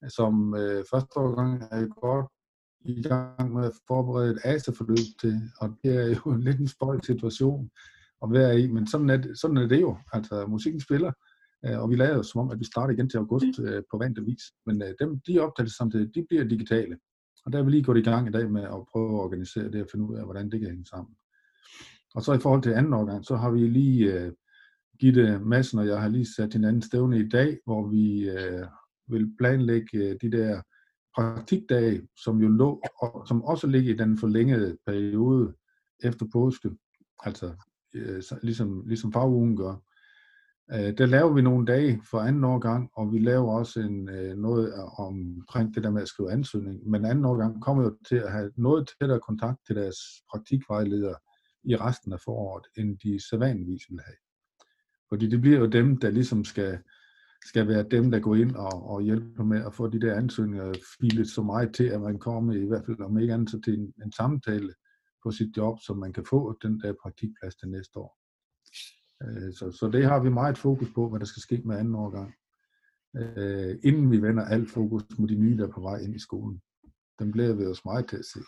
[0.09, 2.27] som øh, første årgang er godt
[2.85, 6.67] i gang med at forberede et ASA-forløb til, og det er jo en lidt en
[6.67, 7.69] spøj situation
[8.23, 9.97] at være i, men sådan er det, sådan er det jo.
[10.13, 11.11] Altså, musikken spiller,
[11.65, 13.97] øh, og vi lader jo som om, at vi starter igen til august øh, på
[13.97, 14.43] vant vis.
[14.65, 16.97] Men øh, dem, de optagelsessamtaler, de bliver digitale.
[17.45, 19.71] Og der er vi lige gået i gang i dag med at prøve at organisere
[19.71, 21.15] det og finde ud af, hvordan det kan hænge sammen.
[22.15, 24.31] Og så i forhold til anden årgang, så har vi lige øh,
[24.99, 28.65] Gitte Madsen og jeg har lige sat hinanden stævne i dag, hvor vi øh,
[29.07, 30.61] vil planlægge øh, de der
[31.15, 35.53] praktikdage, som jo lå, og som også ligger i den forlængede periode
[36.03, 36.69] efter påske,
[37.19, 37.53] altså
[37.95, 39.75] øh, så- ligesom, ligesom fagugen gør.
[40.73, 44.03] Øh, der laver vi nogle dage for anden årgang, og vi laver også en,
[44.37, 46.89] noget omkring det der med at skrive ansøgning.
[46.89, 49.97] Men anden årgang kommer jo til at have noget tættere kontakt til deres
[50.31, 51.15] praktikvejledere
[51.63, 54.17] i resten af foråret, end de sædvanligvis vil have.
[55.09, 56.79] Fordi det bliver jo dem, der ligesom skal,
[57.47, 60.73] skal være dem, der går ind og, og hjælper med at få de der ansøgninger
[61.01, 63.73] filet så meget til, at man kommer i hvert fald om ikke andet så til
[63.79, 64.73] en, en samtale
[65.23, 68.17] på sit job, så man kan få den der praktikplads til næste år.
[69.23, 71.95] Øh, Så, så det har vi meget fokus på, hvad der skal ske med anden
[71.95, 72.33] årgang.
[73.17, 76.19] Øh, inden vi vender alt fokus mod de nye, der er på vej ind i
[76.19, 76.61] skolen.
[77.19, 78.39] Dem bliver vi os meget til at se.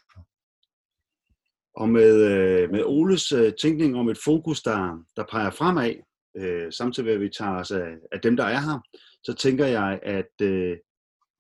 [1.76, 5.96] Og med, øh, med Oles øh, tænkning om et fokus, der, der peger fremad,
[6.38, 8.80] øh, samtidig med at vi tager os af, af dem, der er her,
[9.24, 10.78] så tænker jeg, at øh,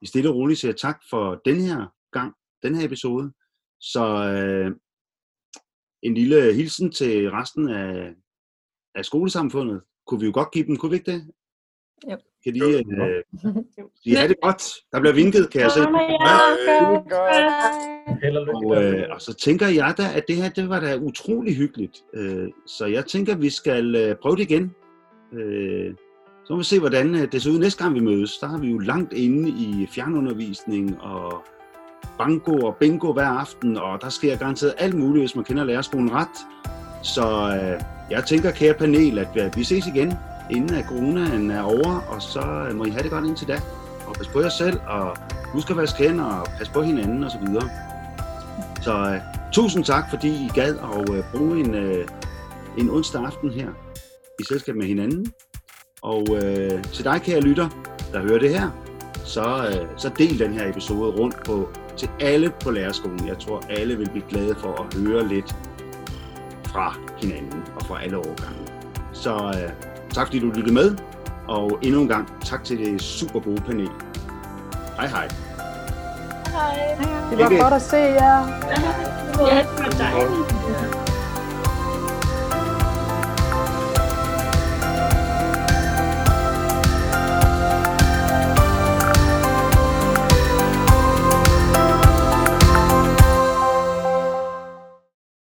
[0.01, 2.33] vi stille og roligt siger tak for den her gang,
[2.63, 3.31] den her episode.
[3.79, 4.71] Så øh,
[6.03, 8.13] en lille hilsen til resten af,
[8.95, 11.27] af skolesamfundet, kunne vi jo godt give dem, kunne vi ikke det?
[12.11, 12.17] Jo.
[12.43, 12.83] Kan de, øh,
[14.05, 14.63] de have det godt?
[14.91, 15.81] Der bliver vinket, kan jeg se.
[18.55, 22.03] Og øh, og så tænker jeg da, at det her, det var da utrolig hyggeligt.
[22.13, 24.75] Øh, så jeg tænker, vi skal øh, prøve det igen.
[25.33, 25.93] Øh,
[26.45, 28.37] så må vi se, hvordan øh, det ser ud næste gang, vi mødes.
[28.37, 31.43] Der har vi jo langt inde i fjernundervisning og
[32.17, 36.11] banko og bingo hver aften, og der sker garanteret alt muligt, hvis man kender lærerskolen
[36.13, 36.37] ret.
[37.03, 40.13] Så øh, jeg tænker, kære panel, at øh, vi ses igen,
[40.51, 43.59] inden at coronaen er over, og så øh, må I have det godt indtil da.
[44.07, 45.17] Og pas på jer selv, og
[45.53, 47.47] husk at vaske hænder, og pas på hinanden osv.
[48.81, 49.19] Så øh,
[49.51, 52.07] tusind tak, fordi I gad at øh, bruge en, øh,
[52.77, 53.67] en onsdag aften her
[54.39, 55.25] i selskab med hinanden.
[56.01, 57.69] Og øh, til dig, kære lytter,
[58.13, 58.69] der hører det her,
[59.25, 63.27] så, øh, så del den her episode rundt på til alle på lærerskolen.
[63.27, 65.55] Jeg tror, alle vil blive glade for at høre lidt
[66.65, 68.67] fra hinanden og fra alle årgange.
[69.13, 69.71] Så øh,
[70.13, 70.97] tak fordi du lyttede med,
[71.47, 73.89] og endnu en gang tak til det super gode panel.
[74.95, 75.29] Hej hej.
[76.51, 76.95] Hej.
[77.29, 78.47] Det var godt at se jer.
[79.39, 80.94] Ja, det var dejligt.